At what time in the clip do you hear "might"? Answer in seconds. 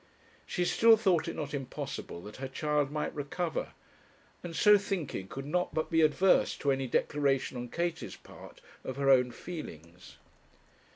2.89-3.13